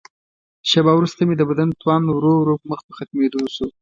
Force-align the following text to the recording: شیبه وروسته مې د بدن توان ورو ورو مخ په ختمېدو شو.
شیبه 0.69 0.91
وروسته 0.95 1.21
مې 1.27 1.35
د 1.37 1.41
بدن 1.49 1.69
توان 1.81 2.01
ورو 2.05 2.33
ورو 2.37 2.55
مخ 2.69 2.79
په 2.87 2.93
ختمېدو 2.97 3.39
شو. 3.55 3.65